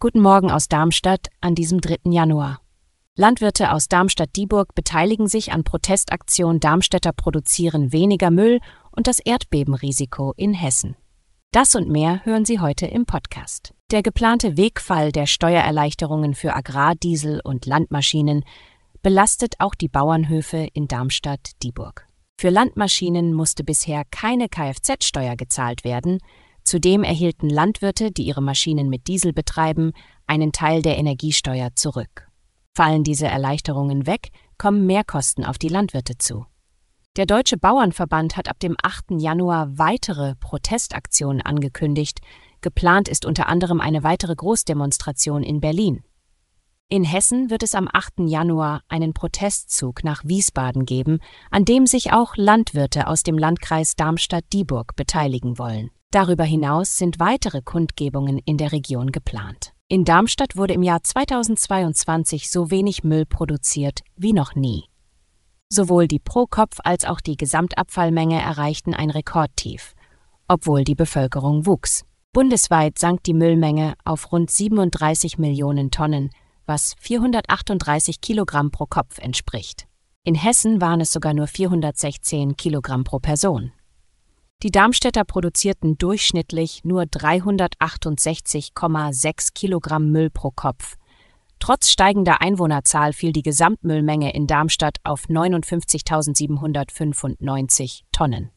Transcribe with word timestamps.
Guten 0.00 0.20
Morgen 0.22 0.50
aus 0.50 0.68
Darmstadt 0.68 1.28
an 1.42 1.54
diesem 1.54 1.82
3. 1.82 2.10
Januar. 2.10 2.62
Landwirte 3.16 3.72
aus 3.72 3.88
Darmstadt-Dieburg 3.88 4.74
beteiligen 4.74 5.28
sich 5.28 5.52
an 5.52 5.62
Protestaktion 5.62 6.58
Darmstädter 6.58 7.12
produzieren 7.12 7.92
weniger 7.92 8.30
Müll 8.30 8.60
und 8.90 9.06
das 9.06 9.18
Erdbebenrisiko 9.18 10.32
in 10.38 10.54
Hessen. 10.54 10.96
Das 11.52 11.74
und 11.74 11.90
mehr 11.90 12.24
hören 12.24 12.46
Sie 12.46 12.60
heute 12.60 12.86
im 12.86 13.04
Podcast. 13.04 13.74
Der 13.90 14.02
geplante 14.02 14.56
Wegfall 14.56 15.12
der 15.12 15.26
Steuererleichterungen 15.26 16.34
für 16.34 16.56
Agrardiesel 16.56 17.42
und 17.44 17.66
Landmaschinen 17.66 18.42
belastet 19.02 19.56
auch 19.58 19.74
die 19.74 19.88
Bauernhöfe 19.88 20.66
in 20.72 20.88
Darmstadt-Dieburg. 20.88 22.08
Für 22.40 22.48
Landmaschinen 22.48 23.34
musste 23.34 23.64
bisher 23.64 24.04
keine 24.10 24.48
Kfz-Steuer 24.48 25.36
gezahlt 25.36 25.84
werden, 25.84 26.20
zudem 26.68 27.02
erhielten 27.02 27.48
Landwirte, 27.48 28.12
die 28.12 28.24
ihre 28.24 28.42
Maschinen 28.42 28.88
mit 28.88 29.08
Diesel 29.08 29.32
betreiben, 29.32 29.92
einen 30.26 30.52
Teil 30.52 30.82
der 30.82 30.98
Energiesteuer 30.98 31.70
zurück. 31.74 32.28
Fallen 32.74 33.02
diese 33.02 33.26
Erleichterungen 33.26 34.06
weg, 34.06 34.28
kommen 34.58 34.86
Mehrkosten 34.86 35.44
auf 35.44 35.58
die 35.58 35.68
Landwirte 35.68 36.18
zu. 36.18 36.46
Der 37.16 37.26
Deutsche 37.26 37.56
Bauernverband 37.56 38.36
hat 38.36 38.48
ab 38.48 38.60
dem 38.60 38.76
8. 38.82 39.12
Januar 39.18 39.78
weitere 39.78 40.36
Protestaktionen 40.36 41.40
angekündigt. 41.40 42.20
Geplant 42.60 43.08
ist 43.08 43.24
unter 43.24 43.48
anderem 43.48 43.80
eine 43.80 44.04
weitere 44.04 44.36
Großdemonstration 44.36 45.42
in 45.42 45.60
Berlin. 45.60 46.04
In 46.90 47.04
Hessen 47.04 47.50
wird 47.50 47.62
es 47.62 47.74
am 47.74 47.88
8. 47.92 48.20
Januar 48.26 48.82
einen 48.88 49.14
Protestzug 49.14 50.04
nach 50.04 50.22
Wiesbaden 50.24 50.84
geben, 50.84 51.18
an 51.50 51.64
dem 51.64 51.86
sich 51.86 52.12
auch 52.12 52.36
Landwirte 52.36 53.08
aus 53.08 53.22
dem 53.22 53.36
Landkreis 53.36 53.96
Darmstadt-Dieburg 53.96 54.94
beteiligen 54.96 55.58
wollen. 55.58 55.90
Darüber 56.10 56.44
hinaus 56.44 56.96
sind 56.96 57.20
weitere 57.20 57.60
Kundgebungen 57.60 58.38
in 58.38 58.56
der 58.56 58.72
Region 58.72 59.12
geplant. 59.12 59.74
In 59.88 60.06
Darmstadt 60.06 60.56
wurde 60.56 60.72
im 60.72 60.82
Jahr 60.82 61.02
2022 61.02 62.50
so 62.50 62.70
wenig 62.70 63.04
Müll 63.04 63.26
produziert 63.26 64.00
wie 64.16 64.32
noch 64.32 64.54
nie. 64.54 64.84
Sowohl 65.70 66.08
die 66.08 66.18
Pro-Kopf- 66.18 66.80
als 66.82 67.04
auch 67.04 67.20
die 67.20 67.36
Gesamtabfallmenge 67.36 68.40
erreichten 68.40 68.94
ein 68.94 69.10
Rekordtief, 69.10 69.94
obwohl 70.46 70.82
die 70.82 70.94
Bevölkerung 70.94 71.66
wuchs. 71.66 72.06
Bundesweit 72.32 72.98
sank 72.98 73.22
die 73.24 73.34
Müllmenge 73.34 73.92
auf 74.04 74.32
rund 74.32 74.50
37 74.50 75.36
Millionen 75.36 75.90
Tonnen, 75.90 76.30
was 76.64 76.94
438 77.00 78.22
Kilogramm 78.22 78.70
pro 78.70 78.86
Kopf 78.86 79.18
entspricht. 79.18 79.86
In 80.24 80.34
Hessen 80.34 80.80
waren 80.80 81.02
es 81.02 81.12
sogar 81.12 81.34
nur 81.34 81.48
416 81.48 82.56
Kilogramm 82.56 83.04
pro 83.04 83.18
Person. 83.18 83.72
Die 84.64 84.72
Darmstädter 84.72 85.22
produzierten 85.22 85.98
durchschnittlich 85.98 86.82
nur 86.82 87.02
368,6 87.02 89.54
Kilogramm 89.54 90.10
Müll 90.10 90.30
pro 90.30 90.50
Kopf. 90.50 90.96
Trotz 91.60 91.90
steigender 91.90 92.40
Einwohnerzahl 92.40 93.12
fiel 93.12 93.32
die 93.32 93.42
Gesamtmüllmenge 93.42 94.34
in 94.34 94.48
Darmstadt 94.48 94.96
auf 95.04 95.28
59.795 95.28 98.00
Tonnen. 98.10 98.50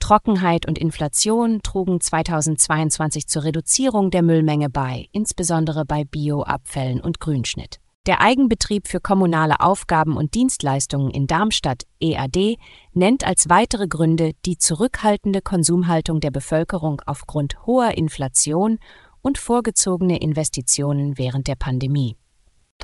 Trockenheit 0.00 0.68
und 0.68 0.76
Inflation 0.76 1.62
trugen 1.62 1.98
2022 1.98 3.26
zur 3.26 3.44
Reduzierung 3.44 4.10
der 4.10 4.20
Müllmenge 4.20 4.68
bei, 4.68 5.08
insbesondere 5.12 5.86
bei 5.86 6.04
Bioabfällen 6.04 7.00
und 7.00 7.20
Grünschnitt. 7.20 7.80
Der 8.06 8.20
Eigenbetrieb 8.20 8.86
für 8.86 9.00
kommunale 9.00 9.60
Aufgaben 9.60 10.18
und 10.18 10.34
Dienstleistungen 10.34 11.10
in 11.10 11.26
Darmstadt 11.26 11.84
EAD 12.00 12.58
nennt 12.92 13.24
als 13.24 13.48
weitere 13.48 13.88
Gründe 13.88 14.32
die 14.44 14.58
zurückhaltende 14.58 15.40
Konsumhaltung 15.40 16.20
der 16.20 16.30
Bevölkerung 16.30 17.00
aufgrund 17.06 17.64
hoher 17.64 17.96
Inflation 17.96 18.78
und 19.22 19.38
vorgezogene 19.38 20.18
Investitionen 20.20 21.16
während 21.16 21.48
der 21.48 21.56
Pandemie. 21.56 22.16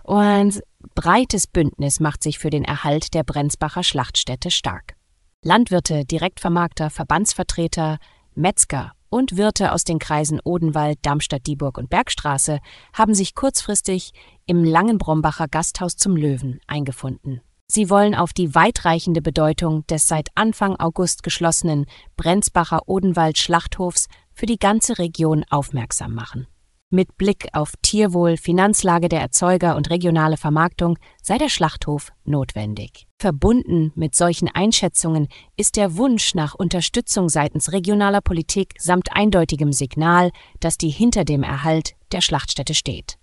ein 0.05 0.59
breites 0.95 1.47
Bündnis 1.47 2.01
macht 2.01 2.23
sich 2.23 2.39
für 2.39 2.49
den 2.49 2.65
Erhalt 2.65 3.13
der 3.13 3.23
Brenzbacher 3.23 3.83
Schlachtstätte 3.83 4.51
stark. 4.51 4.95
Landwirte, 5.43 6.07
Direktvermarkter, 6.07 6.89
Verbandsvertreter, 6.89 7.99
Metzger 8.35 8.93
und 9.11 9.37
Wirte 9.37 9.73
aus 9.73 9.85
den 9.85 9.99
Kreisen 9.99 10.41
Odenwald, 10.43 10.99
Darmstadt, 11.03 11.47
Dieburg 11.47 11.77
und 11.77 11.91
Bergstraße 11.91 12.61
haben 12.95 13.15
sich 13.15 13.35
kurzfristig 13.35 14.13
im 14.47 14.65
Langenbrombacher 14.65 15.49
Gasthaus 15.49 15.97
zum 15.97 16.17
Löwen 16.17 16.61
eingefunden. 16.67 17.43
Sie 17.67 17.89
wollen 17.89 18.17
auf 18.17 18.33
die 18.33 18.55
weitreichende 18.55 19.23
Bedeutung 19.23 19.87
des 19.87 20.09
seit 20.09 20.29
Anfang 20.35 20.75
August 20.77 21.23
geschlossenen 21.23 21.87
Brenzbacher 22.17 22.89
Odenwald 22.89 23.39
Schlachthofs 23.39 24.09
für 24.33 24.47
die 24.47 24.59
ganze 24.59 24.99
Region 24.99 25.45
aufmerksam 25.51 26.15
machen. 26.15 26.49
Mit 26.93 27.17
Blick 27.17 27.47
auf 27.53 27.75
Tierwohl, 27.83 28.37
Finanzlage 28.37 29.09
der 29.09 29.21
Erzeuger 29.21 29.77
und 29.77 29.91
regionale 29.91 30.37
Vermarktung 30.37 30.99
sei 31.23 31.39
der 31.39 31.49
Schlachthof 31.49 32.11
notwendig. 32.25 33.07
Verbunden 33.17 33.93
mit 33.95 34.17
solchen 34.17 34.49
Einschätzungen 34.49 35.29
ist 35.57 35.77
der 35.77 35.97
Wunsch 35.97 36.35
nach 36.35 36.57
Unterstützung 36.57 37.29
seitens 37.29 37.71
regionaler 37.71 38.21
Politik 38.21 38.75
samt 38.77 39.13
eindeutigem 39.13 39.73
Signal, 39.73 40.33
dass 40.59 40.79
die 40.79 40.89
hinter 40.89 41.25
dem 41.25 41.45
Erhalt 41.45 41.95
der 42.11 42.23
Schlachtstätte 42.23 42.75
steht. 42.75 43.19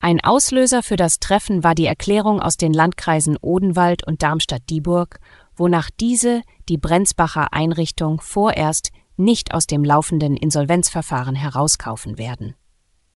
Ein 0.00 0.20
Auslöser 0.20 0.82
für 0.82 0.96
das 0.96 1.20
Treffen 1.20 1.62
war 1.62 1.76
die 1.76 1.86
Erklärung 1.86 2.40
aus 2.40 2.56
den 2.56 2.72
Landkreisen 2.72 3.36
Odenwald 3.36 4.04
und 4.08 4.24
Darmstadt-Dieburg, 4.24 5.20
wonach 5.54 5.90
diese 6.00 6.42
die 6.68 6.78
Brenzbacher 6.78 7.52
Einrichtung 7.52 8.20
vorerst 8.20 8.90
nicht 9.16 9.54
aus 9.54 9.68
dem 9.68 9.84
laufenden 9.84 10.36
Insolvenzverfahren 10.36 11.36
herauskaufen 11.36 12.18
werden. 12.18 12.56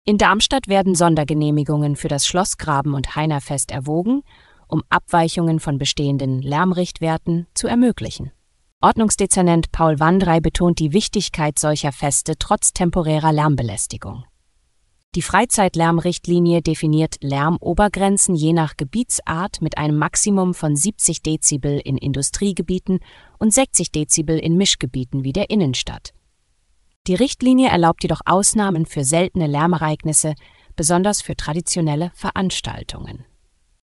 In 0.05 0.17
Darmstadt 0.17 0.67
werden 0.67 0.95
Sondergenehmigungen 0.95 1.95
für 1.95 2.09
das 2.09 2.27
Schlossgraben 2.27 2.95
und 2.95 3.17
Heinerfest 3.17 3.71
erwogen, 3.71 4.23
um 4.67 4.83
Abweichungen 4.89 5.61
von 5.61 5.79
bestehenden 5.79 6.41
Lärmrichtwerten 6.41 7.47
zu 7.55 7.69
ermöglichen. 7.69 8.33
Ordnungsdezernent 8.81 9.73
Paul 9.73 10.01
Wandrei 10.01 10.41
betont 10.41 10.79
die 10.79 10.95
Wichtigkeit 10.95 11.59
solcher 11.59 11.93
Feste 11.93 12.39
trotz 12.39 12.73
temporärer 12.73 13.31
Lärmbelästigung. 13.31 14.25
Die 15.17 15.23
Freizeitlärmrichtlinie 15.23 16.63
definiert 16.63 17.17
Lärmobergrenzen 17.21 18.37
je 18.37 18.53
nach 18.53 18.77
Gebietsart 18.77 19.61
mit 19.61 19.77
einem 19.77 19.99
Maximum 19.99 20.55
von 20.55 20.77
70 20.77 21.23
Dezibel 21.23 21.79
in 21.79 21.99
Industriegebieten 21.99 23.01
und 23.39 23.53
60 23.53 23.91
Dezibel 23.91 24.39
in 24.39 24.57
Mischgebieten 24.57 25.25
wie 25.25 25.33
der 25.33 25.51
Innenstadt. 25.51 26.15
Die 27.07 27.15
Richtlinie 27.15 27.69
erlaubt 27.69 28.03
jedoch 28.03 28.21
Ausnahmen 28.27 28.87
für 28.87 29.05
seltene 29.05 29.47
Lärmereignisse, 29.47 30.35
besonders 30.77 31.23
für 31.23 31.35
traditionelle 31.35 32.11
Veranstaltungen. 32.15 33.25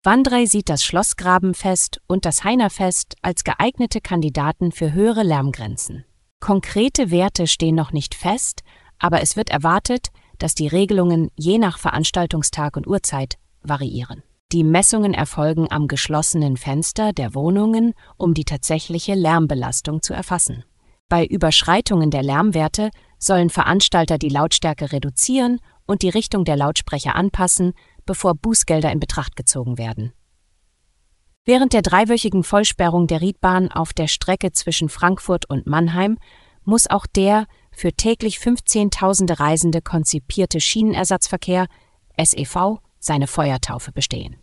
Wandrei 0.04 0.46
sieht 0.46 0.70
das 0.70 0.84
Schlossgrabenfest 0.84 2.02
und 2.08 2.26
das 2.26 2.44
Heinerfest 2.44 3.16
als 3.22 3.44
geeignete 3.44 4.02
Kandidaten 4.02 4.72
für 4.72 4.94
höhere 4.94 5.24
Lärmgrenzen. 5.24 6.06
Konkrete 6.40 7.10
Werte 7.10 7.48
stehen 7.48 7.76
noch 7.76 7.92
nicht 7.92 8.14
fest, 8.14 8.62
aber 9.00 9.22
es 9.22 9.36
wird 9.36 9.50
erwartet, 9.50 10.10
dass 10.38 10.54
die 10.54 10.68
Regelungen 10.68 11.32
je 11.36 11.58
nach 11.58 11.80
Veranstaltungstag 11.80 12.78
und 12.78 12.86
Uhrzeit 12.86 13.38
variieren. 13.62 14.22
Die 14.52 14.64
Messungen 14.64 15.14
erfolgen 15.16 15.72
am 15.72 15.88
geschlossenen 15.88 16.56
Fenster 16.56 17.14
der 17.14 17.34
Wohnungen, 17.34 17.94
um 18.18 18.36
die 18.36 18.46
tatsächliche 18.46 19.16
Lärmbelastung 19.16 20.04
zu 20.04 20.14
erfassen. 20.14 20.64
Bei 21.10 21.26
Überschreitungen 21.26 22.12
der 22.12 22.24
Lärmwerte 22.24 22.92
sollen 23.26 23.50
Veranstalter 23.50 24.18
die 24.18 24.30
Lautstärke 24.30 24.92
reduzieren 24.92 25.60
und 25.86 26.02
die 26.02 26.10
Richtung 26.10 26.46
der 26.46 26.56
Lautsprecher 26.56 27.16
anpassen, 27.16 27.74
bevor 28.06 28.36
Bußgelder 28.36 28.92
in 28.92 29.00
Betracht 29.00 29.36
gezogen 29.36 29.78
werden. 29.78 30.14
Während 31.44 31.74
der 31.74 31.84
dreiwöchigen 31.84 32.44
Vollsperrung 32.44 33.06
der 33.08 33.22
Riedbahn 33.22 33.72
auf 33.72 33.94
der 33.94 34.08
Strecke 34.08 34.52
zwischen 34.52 34.90
Frankfurt 34.90 35.48
und 35.48 35.68
Mannheim 35.68 36.18
muss 36.64 36.88
auch 36.88 37.06
der 37.06 37.46
für 37.72 37.94
täglich 37.94 38.38
15.000 38.38 39.40
Reisende 39.40 39.82
konzipierte 39.82 40.60
Schienenersatzverkehr 40.60 41.68
SEV 42.18 42.80
seine 43.00 43.28
Feuertaufe 43.28 43.92
bestehen. 43.92 44.38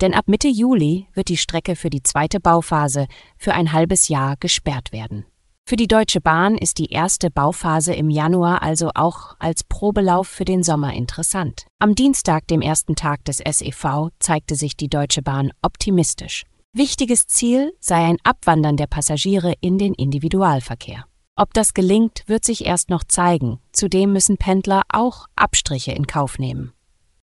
Denn 0.00 0.14
ab 0.14 0.26
Mitte 0.26 0.48
Juli 0.48 1.08
wird 1.12 1.28
die 1.28 1.36
Strecke 1.36 1.76
für 1.76 1.90
die 1.90 2.02
zweite 2.02 2.40
Bauphase 2.40 3.06
für 3.36 3.52
ein 3.52 3.72
halbes 3.72 4.08
Jahr 4.08 4.36
gesperrt 4.38 4.92
werden. 4.92 5.26
Für 5.66 5.76
die 5.76 5.88
Deutsche 5.88 6.20
Bahn 6.20 6.58
ist 6.58 6.76
die 6.76 6.90
erste 6.90 7.30
Bauphase 7.30 7.94
im 7.94 8.10
Januar 8.10 8.62
also 8.62 8.90
auch 8.94 9.34
als 9.38 9.64
Probelauf 9.64 10.28
für 10.28 10.44
den 10.44 10.62
Sommer 10.62 10.92
interessant. 10.92 11.66
Am 11.78 11.94
Dienstag, 11.94 12.46
dem 12.48 12.60
ersten 12.60 12.96
Tag 12.96 13.24
des 13.24 13.38
SEV, 13.38 14.10
zeigte 14.18 14.56
sich 14.56 14.76
die 14.76 14.90
Deutsche 14.90 15.22
Bahn 15.22 15.52
optimistisch. 15.62 16.44
Wichtiges 16.74 17.28
Ziel 17.28 17.72
sei 17.80 18.04
ein 18.04 18.18
Abwandern 18.24 18.76
der 18.76 18.88
Passagiere 18.88 19.54
in 19.62 19.78
den 19.78 19.94
Individualverkehr. 19.94 21.06
Ob 21.34 21.54
das 21.54 21.72
gelingt, 21.72 22.24
wird 22.26 22.44
sich 22.44 22.66
erst 22.66 22.90
noch 22.90 23.02
zeigen. 23.02 23.58
Zudem 23.72 24.12
müssen 24.12 24.36
Pendler 24.36 24.82
auch 24.92 25.28
Abstriche 25.34 25.92
in 25.92 26.06
Kauf 26.06 26.38
nehmen. 26.38 26.74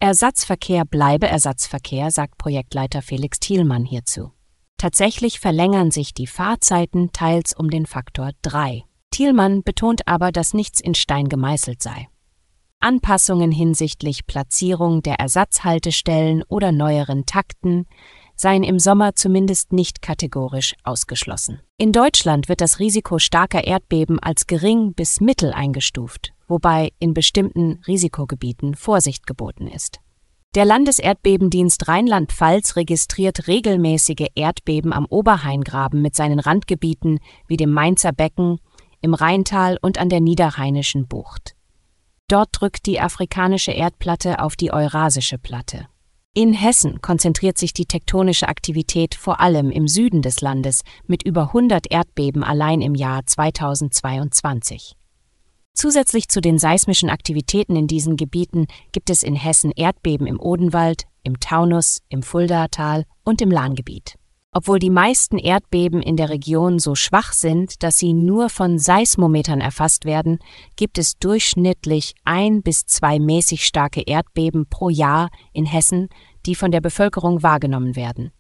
Ersatzverkehr 0.01 0.85
bleibe 0.85 1.29
Ersatzverkehr, 1.29 2.11
sagt 2.11 2.37
Projektleiter 2.37 3.01
Felix 3.01 3.39
Thielmann 3.39 3.85
hierzu. 3.85 4.34
Tatsächlich 4.85 5.41
verlängern 5.41 5.91
sich 5.91 6.13
die 6.13 6.27
Fahrzeiten 6.27 7.11
teils 7.11 7.57
um 7.57 7.71
den 7.71 7.87
Faktor 7.87 8.33
3. 8.43 8.85
Thielmann 9.11 9.63
betont 9.63 10.07
aber, 10.07 10.31
dass 10.31 10.53
nichts 10.53 10.79
in 10.79 10.95
Stein 10.95 11.31
gemeißelt 11.31 11.83
sei. 11.83 12.09
Anpassungen 12.81 13.51
hinsichtlich 13.51 14.27
Platzierung 14.27 15.01
der 15.01 15.15
Ersatzhaltestellen 15.15 16.43
oder 16.49 16.71
neueren 16.71 17.25
Takten 17.25 17.87
seien 18.37 18.63
im 18.63 18.79
Sommer 18.79 19.15
zumindest 19.15 19.73
nicht 19.73 20.03
kategorisch 20.03 20.75
ausgeschlossen. 20.83 21.63
In 21.79 21.93
Deutschland 21.93 22.51
wird 22.51 22.61
das 22.61 22.79
Risiko 22.79 23.19
starker 23.19 23.67
Erdbeben 23.67 24.19
als 24.19 24.47
gering 24.47 24.93
bis 24.93 25.19
mittel 25.19 25.55
eingestuft, 25.55 26.35
wobei 26.47 26.93
in 26.99 27.15
bestimmten 27.15 27.81
Risikogebieten 27.87 28.75
Vorsicht 28.75 29.27
geboten 29.27 29.67
ist. 29.67 30.01
Der 30.55 30.65
Landeserdbebendienst 30.65 31.89
Rheinland-Pfalz 31.89 32.77
registriert 32.77 33.49
regelmäßige 33.49 34.29
Erdbeben 34.37 34.93
am 34.93 35.05
Oberrheingraben 35.07 36.01
mit 36.01 36.15
seinen 36.15 36.39
Randgebieten 36.39 37.19
wie 37.49 37.57
dem 37.57 37.73
Mainzer 37.73 38.13
Becken, 38.13 38.61
im 39.01 39.15
Rheintal 39.15 39.79
und 39.83 39.99
an 39.99 40.09
der 40.09 40.21
Niederrheinischen 40.21 41.09
Bucht. 41.09 41.57
Dort 42.29 42.51
drückt 42.53 42.87
die 42.87 43.01
afrikanische 43.01 43.73
Erdplatte 43.73 44.39
auf 44.39 44.55
die 44.55 44.73
eurasische 44.73 45.39
Platte. 45.39 45.89
In 46.35 46.53
Hessen 46.53 47.03
konzentriert 47.03 47.59
sich 47.59 47.73
die 47.73 47.87
tektonische 47.87 48.49
Aktivität 48.49 49.17
vor 49.17 49.41
allem 49.41 49.73
im 49.73 49.89
Süden 49.89 50.23
des 50.23 50.41
Landes 50.41 50.83
mit 51.09 51.25
über 51.25 51.49
100 51.49 51.91
Erdbeben 51.91 52.45
allein 52.45 52.81
im 52.81 52.95
Jahr 52.95 53.27
2022. 53.27 54.97
Zusätzlich 55.75 56.29
zu 56.29 56.41
den 56.41 56.59
seismischen 56.59 57.11
Aktivitäten 57.11 57.75
in 57.75 57.89
diesen 57.89 58.17
Gebieten 58.17 58.69
gibt 58.93 59.11
es 59.11 59.25
in 59.25 59.35
Hessen 59.35 59.73
Erdbeben 59.73 60.29
im 60.29 60.41
Odenwald, 60.41 61.03
im 61.25 61.41
Taunus, 61.41 62.01
im 62.09 62.23
Fuldatal 62.23 63.05
und 63.25 63.43
im 63.43 63.51
Lahngebiet. 63.51 64.15
Obwohl 64.53 64.79
die 64.79 64.91
meisten 64.91 65.37
Erdbeben 65.37 66.01
in 66.01 66.17
der 66.17 66.31
Region 66.31 66.79
so 66.79 66.95
schwach 66.95 67.33
sind, 67.33 67.83
dass 67.83 67.99
sie 67.99 68.13
nur 68.13 68.51
von 68.51 68.79
Seismometern 68.79 69.61
erfasst 69.61 70.05
werden, 70.05 70.39
gibt 70.77 70.97
es 70.97 71.19
durchschnittlich 71.19 72.15
ein 72.25 72.63
bis 72.63 72.87
zwei 72.87 73.19
mäßig 73.19 73.67
starke 73.67 74.03
Erdbeben 74.07 74.67
pro 74.71 74.91
Jahr 74.91 75.29
in 75.53 75.67
Hessen, 75.67 76.09
die 76.47 76.55
von 76.55 76.71
der 76.71 76.81
Bevölkerung 76.81 77.43
wahrgenommen 77.43 77.97
werden. 77.97 78.31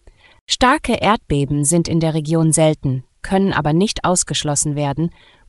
Starke 0.46 0.92
Erdbeben 0.92 1.64
sind 1.64 1.88
in 1.88 1.98
der 1.98 2.14
Region 2.14 2.52
selten, 2.52 3.02
können 3.22 3.52
aber 3.52 3.72
nicht 3.72 4.04
ausgeschlossen 4.04 4.76
werden, 4.76 5.10